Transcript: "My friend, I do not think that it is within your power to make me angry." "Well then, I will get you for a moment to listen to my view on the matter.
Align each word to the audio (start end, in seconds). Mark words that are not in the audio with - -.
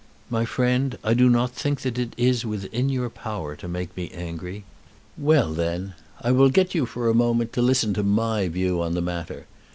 "My 0.31 0.45
friend, 0.45 0.97
I 1.03 1.13
do 1.13 1.29
not 1.29 1.51
think 1.51 1.81
that 1.81 1.99
it 1.99 2.15
is 2.17 2.43
within 2.43 2.89
your 2.89 3.07
power 3.07 3.55
to 3.55 3.67
make 3.67 3.95
me 3.95 4.09
angry." 4.11 4.63
"Well 5.15 5.53
then, 5.53 5.93
I 6.19 6.31
will 6.31 6.49
get 6.49 6.73
you 6.73 6.87
for 6.87 7.07
a 7.07 7.13
moment 7.13 7.53
to 7.53 7.61
listen 7.61 7.93
to 7.93 8.01
my 8.01 8.47
view 8.47 8.81
on 8.81 8.95
the 8.95 9.01
matter. 9.03 9.45